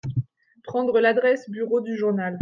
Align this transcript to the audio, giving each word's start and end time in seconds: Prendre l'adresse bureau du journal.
Prendre 0.63 0.99
l'adresse 0.99 1.47
bureau 1.47 1.79
du 1.79 1.95
journal. 1.95 2.39